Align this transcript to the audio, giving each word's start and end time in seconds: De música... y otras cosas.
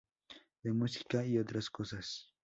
De 0.63 0.73
música... 0.73 1.23
y 1.23 1.37
otras 1.37 1.69
cosas. 1.69 2.33